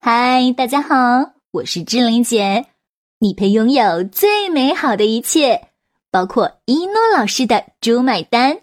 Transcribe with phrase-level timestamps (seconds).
[0.00, 2.66] 嗨，大家好，我是志玲姐。
[3.18, 5.70] 你配拥有最美好的一切，
[6.12, 8.60] 包括一诺老师的“猪买单”，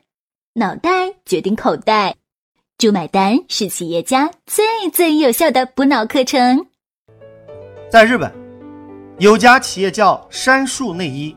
[0.55, 2.15] 脑袋决定口袋
[2.79, 6.67] ，“猪买单”是企业家最最有效的补脑课程。
[7.89, 8.31] 在日本，
[9.20, 11.36] 有家企业叫杉树内衣，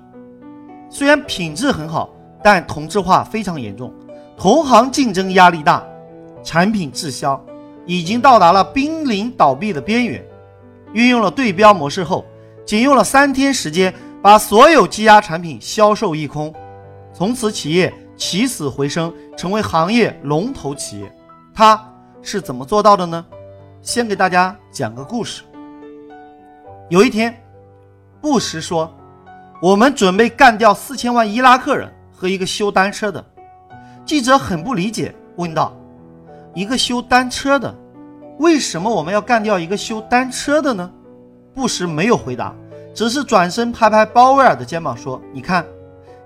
[0.89, 2.09] 虽然品质很好，
[2.43, 3.93] 但同质化非常严重，
[4.37, 5.85] 同行竞争压力大，
[6.45, 7.45] 产品滞销。
[7.89, 10.23] 已经到达了濒临倒闭的边缘。
[10.93, 12.25] 运用了对标模式后，
[12.67, 13.93] 仅用了三天时间，
[14.23, 16.55] 把所有积压产品销售一空，
[17.15, 21.11] 从此企业起死回生，成为行业龙头企业。
[21.55, 21.83] 他
[22.21, 23.25] 是怎么做到的呢？
[23.81, 25.43] 先给大家讲个故事。
[26.91, 27.35] 有一天，
[28.21, 28.95] 布什说
[29.63, 33.25] ：“我们准备干掉四千万伊拉克人和一个修单车的。”
[34.05, 35.75] 记者很不理解，问道。
[36.59, 37.73] 一个修单车的，
[38.41, 40.91] 为什么我们要干掉一个修单车的呢？
[41.55, 42.53] 布什没有回答，
[42.93, 45.65] 只是转身拍拍鲍威尔的肩膀说：“你看，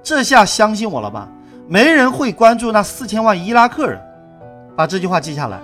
[0.02, 1.28] 这下相信我了吧？
[1.68, 4.00] 没人会关注那四千万伊拉克人。
[4.74, 5.60] 把这句话记下来。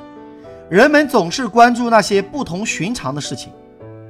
[0.69, 3.51] 人们总是关注那些不同寻常的事情。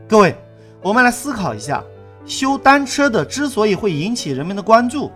[0.08, 0.34] 各位，
[0.82, 1.80] 我们来思考一下，
[2.26, 5.12] 修单车的之所以会引起人们的关注，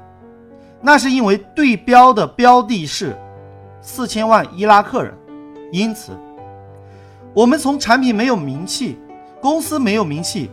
[0.81, 3.19] 那是因为对标的标的是
[3.81, 5.13] 四千万伊拉克人。”
[5.73, 6.13] 因此，
[7.33, 8.99] 我们从产品没有名气，
[9.41, 10.51] 公司没有名气，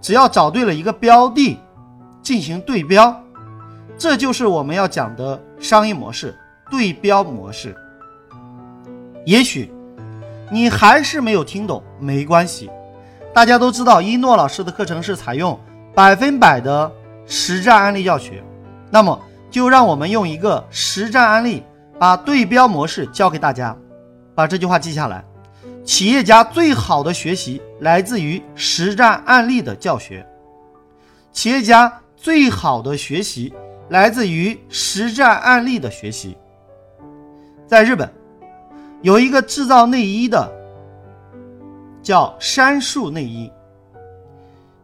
[0.00, 1.58] 只要找对了一个标的，
[2.22, 3.14] 进行对标，
[3.98, 6.34] 这就是我们要讲的商业模式——
[6.70, 7.76] 对标模式。
[9.26, 9.70] 也许
[10.50, 12.70] 你还是没有听懂，没关系，
[13.34, 15.60] 大家都知道一诺老师的课程是采用
[15.94, 16.90] 百分百的
[17.26, 18.42] 实战案例教学，
[18.90, 21.62] 那么就让我们用一个实战案例，
[21.98, 23.76] 把对标模式教给大家。
[24.38, 25.24] 把这句话记下来：
[25.84, 30.24] 企业家最好的学习来自于实战案例的教学。
[31.32, 33.52] 企业家最好的学习
[33.88, 36.38] 来自于实战案例的学习。
[37.66, 38.08] 在日本，
[39.02, 40.48] 有一个制造内衣的，
[42.00, 43.50] 叫杉树内衣。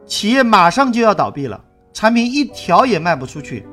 [0.04, 3.64] 企业马上就要倒闭了，产品一条也卖不出去，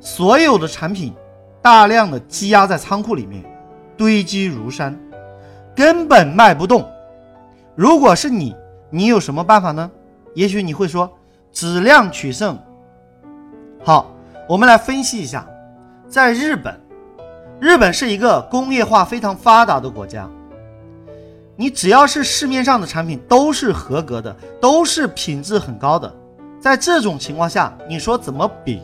[0.00, 1.14] 所有的产品
[1.62, 3.44] 大量的积压在仓库里面，
[3.96, 4.98] 堆积如山。
[5.78, 6.84] 根本卖不动。
[7.76, 8.52] 如果是你，
[8.90, 9.88] 你有什么办法呢？
[10.34, 11.08] 也许你会说，
[11.52, 12.58] 质量取胜。
[13.84, 14.10] 好，
[14.48, 15.46] 我们来分析一下，
[16.08, 16.80] 在日本，
[17.60, 20.28] 日本是一个工业化非常发达的国家。
[21.54, 26.12] 你只要是市面上的产品都是合格的，都是品质很高的。
[26.58, 28.82] 在这种情况下，你说怎么比？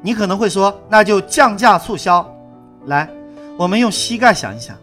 [0.00, 2.24] 你可能会说，那就降价促销。
[2.84, 3.10] 来，
[3.58, 4.76] 我们用膝盖想一想。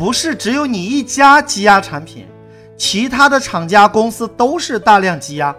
[0.00, 2.26] 不是只有你一家积压产品，
[2.74, 5.54] 其他的厂家公司都是大量积压，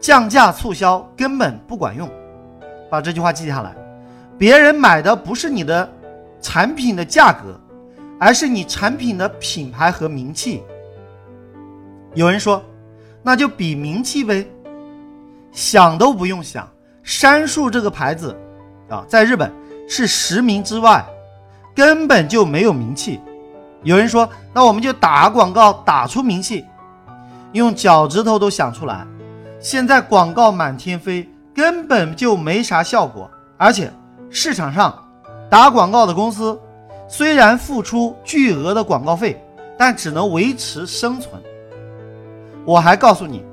[0.00, 2.10] 降价促销根本不管用。
[2.90, 3.72] 把这句话记下来，
[4.36, 5.88] 别人买的不是你的
[6.40, 7.56] 产品的价格，
[8.18, 10.64] 而是你产品的品牌和名气。
[12.14, 12.60] 有人说，
[13.22, 14.44] 那就比名气呗，
[15.52, 16.68] 想都不用想，
[17.04, 18.36] 杉树这个牌子
[18.88, 19.48] 啊，在日本
[19.88, 21.06] 是十名之外，
[21.72, 23.20] 根本就没有名气。
[23.84, 26.64] 有人说：“那我们就打广告，打出名气，
[27.52, 29.06] 用脚趾头都想出来。
[29.60, 33.30] 现在广告满天飞，根本就没啥效果。
[33.58, 33.92] 而且
[34.30, 34.98] 市场上
[35.50, 36.58] 打广告的公司，
[37.08, 39.38] 虽然付出巨额的广告费，
[39.76, 41.34] 但只能维持生存。
[42.64, 43.44] 我还告诉你，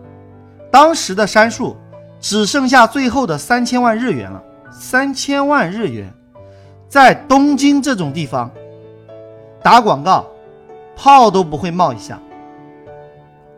[0.71, 1.75] 当时的杉树
[2.21, 4.41] 只剩下最后的三千万日元了。
[4.71, 6.09] 三千万日元，
[6.87, 8.49] 在东京这种地方。”
[9.63, 10.25] 打广告，
[10.95, 12.19] 泡都不会冒一下。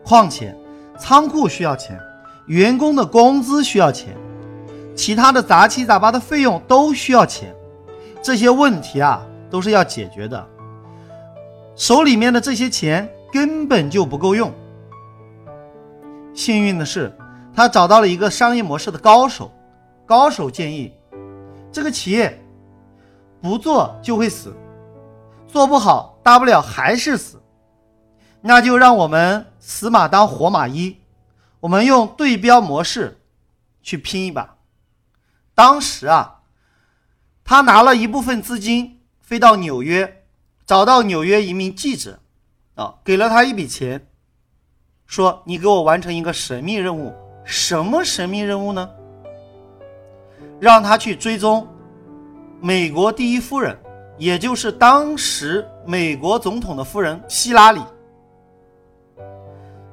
[0.04, 0.54] 况且，
[0.98, 1.98] 仓库需要钱，
[2.46, 4.14] 员工的工资需要钱，
[4.94, 7.54] 其他的杂七杂八的费用都需要钱。
[8.22, 10.46] 这些问题啊，都是要解决的。
[11.74, 14.52] 手里面的这些钱根本就不够用。
[16.34, 17.12] 幸运的是，
[17.54, 19.50] 他找到了一个商业模式的高手。
[20.06, 20.92] 高手建议，
[21.72, 22.38] 这个企业
[23.40, 24.54] 不做就会死。
[25.54, 27.40] 做不好，大不了还是死，
[28.40, 30.96] 那就让我们死马当活马医，
[31.60, 33.20] 我们用对标模式
[33.80, 34.56] 去拼一把。
[35.54, 36.40] 当时啊，
[37.44, 40.24] 他拿了一部分资金飞到纽约，
[40.66, 42.18] 找到纽约一名记者，
[42.74, 44.08] 啊，给了他一笔钱，
[45.06, 47.14] 说你给我完成一个神秘任务。
[47.44, 48.90] 什么神秘任务呢？
[50.58, 51.68] 让他去追踪
[52.60, 53.78] 美国第一夫人。
[54.16, 57.80] 也就是当时美国总统的夫人希拉里，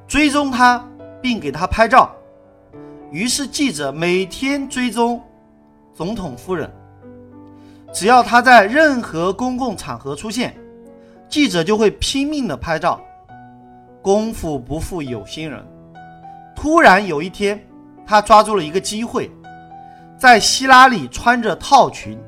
[0.06, 0.84] 追踪他
[1.20, 2.14] 并给他拍照。
[3.10, 5.20] 于是记者每天追踪
[5.92, 6.70] 总统夫人，
[7.92, 10.56] 只要他在任何公共场合出现，
[11.28, 13.00] 记者就会拼命的拍照。
[14.00, 15.64] 功夫不负有心人，
[16.56, 17.62] 突然有一天，
[18.06, 19.30] 他抓住了一个机会，
[20.16, 22.18] 在希拉里穿着套裙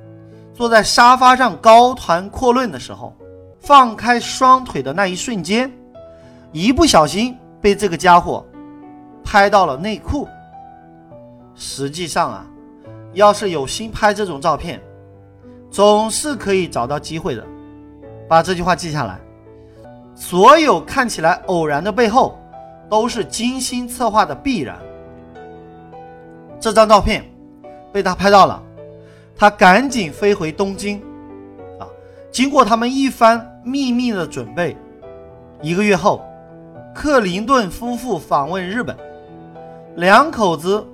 [0.55, 3.13] 坐在沙发上高谈阔论的时候，
[3.59, 5.71] 放开双腿的那一瞬间，
[6.53, 8.47] 一不小心被这个家伙
[9.25, 10.29] 拍到了内裤。
[11.57, 12.47] 实际上啊，
[13.15, 14.81] 要是有心拍这种照片，
[15.71, 17.45] 总是可以找到机会的。
[18.29, 19.21] 把这句话记下来。
[20.15, 22.39] 所有看起来偶然的背后，
[22.89, 24.79] 都是精心策划的必然。
[26.61, 27.25] 这张照片
[27.93, 28.63] 被他拍到了，
[29.37, 30.99] 他赶紧飞回东京。
[31.79, 31.87] 啊，
[32.31, 34.77] 经过他们一番秘密的准备，
[35.63, 36.25] 一个月后，
[36.95, 38.97] 克林顿夫妇访问日本，
[39.97, 40.87] 两口子。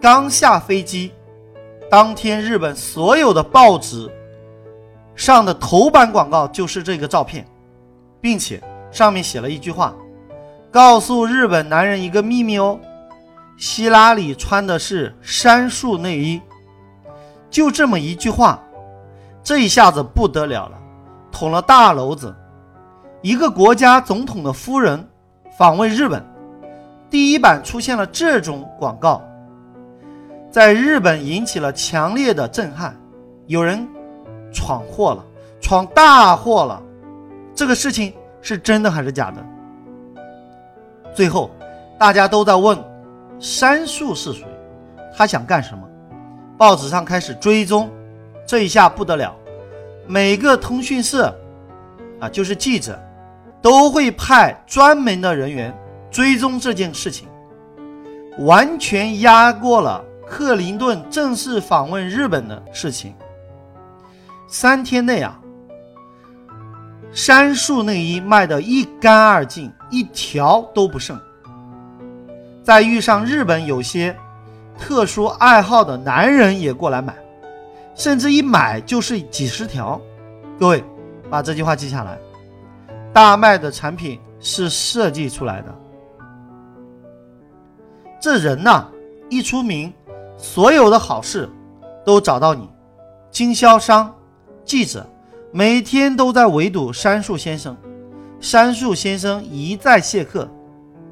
[0.00, 1.12] 刚下飞机，
[1.90, 4.06] 当天日本所有的报纸
[5.16, 7.46] 上的头版广告就是这个照片，
[8.20, 8.62] 并且
[8.92, 9.94] 上面写了一句话，
[10.70, 12.78] 告诉日本男人一个秘密哦，
[13.56, 16.38] 希拉里穿的是杉树内衣。
[17.54, 18.60] 就这么一句话，
[19.40, 20.76] 这一下子不得了了，
[21.30, 22.34] 捅了大娄子。
[23.22, 25.08] 一个国家总统的夫人
[25.56, 26.20] 访问日本，
[27.08, 29.22] 第一版出现了这种广告。
[30.50, 32.92] 在日本引起了强烈的震撼，
[33.46, 33.86] 有人
[34.52, 35.24] 闯祸了，
[35.60, 36.82] 闯大祸了。
[37.54, 38.12] 这个事情
[38.42, 39.40] 是真的还是假的？
[41.14, 41.52] 最后，
[42.00, 42.76] 大家都在问
[43.38, 44.44] 山树是谁，
[45.16, 45.83] 他想干什么？
[46.56, 47.90] 报纸上开始追踪，
[48.46, 49.34] 这一下不得了，
[50.06, 51.36] 每个通讯社
[52.20, 52.98] 啊，就是记者，
[53.60, 55.76] 都会派专门的人员
[56.10, 57.28] 追踪这件事情，
[58.38, 60.04] 完全压过了。
[60.26, 63.14] 克林顿正式访问日本的事情，
[64.48, 65.38] 三天内啊，
[67.12, 71.20] 杉树内衣卖得一干二净，一条都不剩。
[72.62, 74.16] 再遇上日本有些
[74.78, 77.14] 特殊爱好的男人也过来买，
[77.94, 80.00] 甚至一买就是几十条。
[80.58, 80.84] 各位
[81.30, 82.18] 把这句话记下来：
[83.12, 85.74] 大卖的产品是设计出来的。
[88.20, 88.86] 这人呐，
[89.28, 89.92] 一出名。
[90.36, 91.48] 所有的好事
[92.04, 92.68] 都找到你，
[93.30, 94.12] 经销商、
[94.64, 95.06] 记者
[95.52, 97.74] 每天都在围堵杉树先生，
[98.40, 100.46] 杉树先生一再谢客，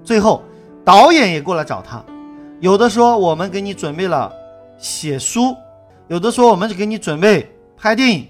[0.02, 0.42] 最后
[0.84, 2.04] 导演也过来找他，
[2.62, 4.32] 有的说我们给你准备了
[4.78, 5.56] 写书，
[6.06, 8.28] 有的说我们给你准备拍电影，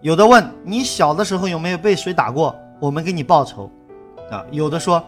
[0.00, 3.70] 有的问你小的时候有没有被谁打过，我们给你报仇，
[4.30, 5.04] 啊，有的说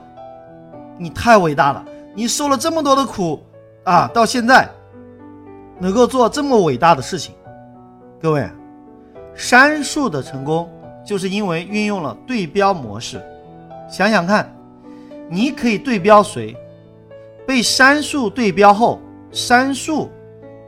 [0.98, 1.82] 你太伟大了，
[2.14, 3.40] 你受了这么多的苦。
[3.84, 4.68] 啊，到现在
[5.78, 7.34] 能够做这么伟大的事情，
[8.20, 8.46] 各位，
[9.34, 10.70] 杉树的成功
[11.02, 13.22] 就是因为运用了对标模式。
[13.88, 14.54] 想想看，
[15.30, 16.54] 你可以对标谁？
[17.46, 19.00] 被杉树对标后，
[19.30, 20.10] 杉树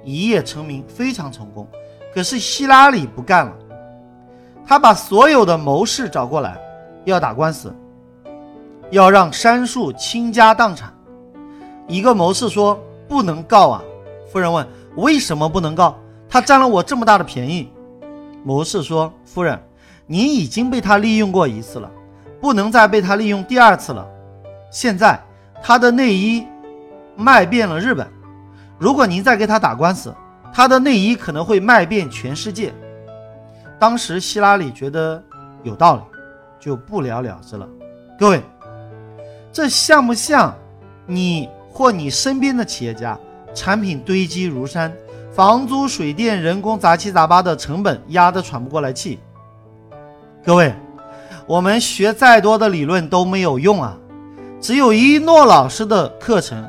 [0.05, 1.67] 一夜成名，非常成功。
[2.14, 3.52] 可是希拉里不干了，
[4.67, 6.56] 他把所有的谋士找过来，
[7.05, 7.75] 要打官司，
[8.90, 10.93] 要让杉树倾家荡产。
[11.86, 12.81] 一个谋士说。
[13.08, 13.84] 不能告啊！
[14.32, 14.67] 夫人问
[14.98, 15.96] ：“为什么不能告？
[16.29, 17.70] 他占了我这么大的便宜。”
[18.43, 19.56] 谋士说：“夫人，
[20.08, 21.89] 你已经被他利用过一次了，
[22.41, 24.05] 不能再被他利用第二次了。
[24.72, 25.22] 现在
[25.62, 26.44] 他的内衣
[27.17, 28.06] 卖遍了日本，
[28.79, 30.15] 如果您再给他打官司，
[30.53, 32.73] 他的内衣可能会卖遍全世界。”
[33.79, 35.23] 当时希拉里觉得
[35.63, 36.03] 有道理，
[36.58, 37.69] 就不了了之了。
[38.19, 38.43] 各位，
[39.53, 40.55] 这像不像
[41.06, 41.49] 你？
[41.69, 43.19] 或你身边的企业家，
[43.55, 44.91] 产品堆积如山，
[45.31, 49.19] 房租、水电、人工杂七杂八的成本压得喘不过来气。
[50.43, 50.75] 各位，
[51.46, 53.94] 我们学再多的理论都没有用啊，
[54.58, 56.67] 只有一诺老师的课程，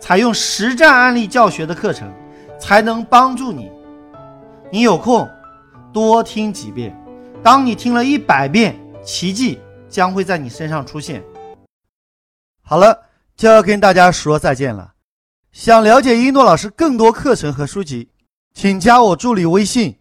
[0.00, 2.12] 采用实战案例教学的课程，
[2.58, 3.70] 才能帮助你。
[4.70, 5.28] 你有空
[5.92, 6.96] 多听几遍，
[7.42, 11.22] 当你听了一百遍，奇迹将会在你身上出现。
[12.62, 13.04] 好了。
[13.38, 14.94] 就要跟大家说再见了。
[15.52, 18.08] 想了解一诺老师更多课程和书籍，
[18.52, 19.96] 请加我助理微信：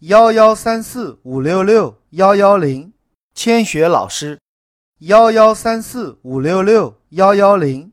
[0.00, 2.92] 幺幺三四五六六幺幺零，
[3.32, 4.40] 千雪老师。
[5.02, 7.92] 幺幺三四五六六幺幺零，